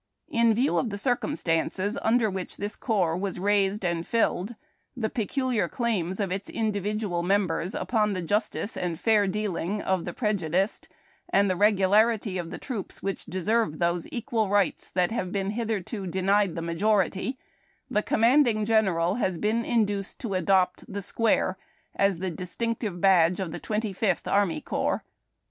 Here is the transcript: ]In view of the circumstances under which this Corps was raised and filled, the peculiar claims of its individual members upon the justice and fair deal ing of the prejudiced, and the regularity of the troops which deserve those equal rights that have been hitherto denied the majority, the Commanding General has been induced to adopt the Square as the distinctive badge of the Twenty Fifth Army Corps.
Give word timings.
]In 0.41 0.55
view 0.55 0.79
of 0.79 0.89
the 0.89 0.97
circumstances 0.97 1.95
under 2.01 2.27
which 2.27 2.57
this 2.57 2.75
Corps 2.75 3.15
was 3.15 3.37
raised 3.37 3.85
and 3.85 4.03
filled, 4.03 4.55
the 4.97 5.11
peculiar 5.11 5.67
claims 5.69 6.19
of 6.19 6.31
its 6.31 6.49
individual 6.49 7.21
members 7.21 7.75
upon 7.75 8.13
the 8.13 8.21
justice 8.23 8.75
and 8.75 8.99
fair 8.99 9.27
deal 9.27 9.55
ing 9.55 9.79
of 9.79 10.05
the 10.05 10.11
prejudiced, 10.13 10.87
and 11.29 11.51
the 11.51 11.55
regularity 11.55 12.39
of 12.39 12.49
the 12.49 12.57
troops 12.57 13.03
which 13.03 13.25
deserve 13.25 13.77
those 13.77 14.07
equal 14.11 14.49
rights 14.49 14.89
that 14.89 15.11
have 15.11 15.31
been 15.31 15.51
hitherto 15.51 16.07
denied 16.07 16.55
the 16.55 16.63
majority, 16.63 17.37
the 17.87 18.01
Commanding 18.01 18.65
General 18.65 19.13
has 19.17 19.37
been 19.37 19.63
induced 19.63 20.17
to 20.17 20.33
adopt 20.33 20.83
the 20.91 21.03
Square 21.03 21.59
as 21.95 22.17
the 22.17 22.31
distinctive 22.31 22.99
badge 22.99 23.39
of 23.39 23.51
the 23.51 23.59
Twenty 23.59 23.93
Fifth 23.93 24.27
Army 24.27 24.61
Corps. 24.61 25.03